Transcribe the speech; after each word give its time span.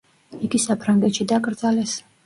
იგი 0.47 0.61
საფრანგეთში 0.63 1.29
დაკრძალეს. 1.35 1.99